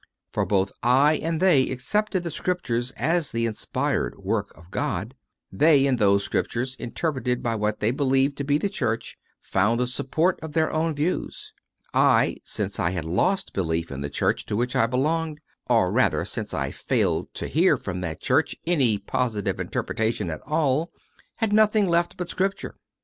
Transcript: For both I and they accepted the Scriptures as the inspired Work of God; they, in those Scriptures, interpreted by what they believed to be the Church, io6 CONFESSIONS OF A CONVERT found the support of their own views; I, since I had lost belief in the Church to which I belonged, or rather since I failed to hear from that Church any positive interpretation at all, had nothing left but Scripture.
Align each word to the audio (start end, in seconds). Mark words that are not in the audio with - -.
For 0.33 0.47
both 0.47 0.71
I 0.81 1.17
and 1.17 1.39
they 1.39 1.69
accepted 1.69 2.23
the 2.23 2.31
Scriptures 2.31 2.89
as 2.93 3.29
the 3.31 3.45
inspired 3.45 4.17
Work 4.17 4.51
of 4.57 4.71
God; 4.71 5.13
they, 5.51 5.85
in 5.85 5.97
those 5.97 6.23
Scriptures, 6.23 6.75
interpreted 6.79 7.43
by 7.43 7.53
what 7.53 7.81
they 7.81 7.91
believed 7.91 8.35
to 8.37 8.43
be 8.43 8.57
the 8.57 8.67
Church, 8.67 9.19
io6 9.47 9.51
CONFESSIONS 9.51 9.51
OF 9.51 9.53
A 9.53 9.69
CONVERT 9.69 9.69
found 9.69 9.79
the 9.79 9.85
support 9.85 10.39
of 10.41 10.53
their 10.53 10.71
own 10.71 10.95
views; 10.95 11.53
I, 11.93 12.37
since 12.43 12.79
I 12.79 12.89
had 12.89 13.05
lost 13.05 13.53
belief 13.53 13.91
in 13.91 14.01
the 14.01 14.09
Church 14.09 14.43
to 14.47 14.55
which 14.55 14.75
I 14.75 14.87
belonged, 14.87 15.39
or 15.67 15.91
rather 15.91 16.25
since 16.25 16.51
I 16.51 16.71
failed 16.71 17.31
to 17.35 17.45
hear 17.45 17.77
from 17.77 18.01
that 18.01 18.19
Church 18.19 18.55
any 18.65 18.97
positive 18.97 19.59
interpretation 19.59 20.31
at 20.31 20.41
all, 20.47 20.89
had 21.35 21.53
nothing 21.53 21.87
left 21.87 22.17
but 22.17 22.27
Scripture. 22.27 22.73